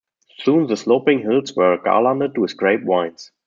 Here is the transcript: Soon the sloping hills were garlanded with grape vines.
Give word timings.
Soon 0.39 0.65
the 0.65 0.77
sloping 0.77 1.19
hills 1.19 1.55
were 1.55 1.77
garlanded 1.77 2.35
with 2.35 2.57
grape 2.57 2.81
vines. 2.83 3.31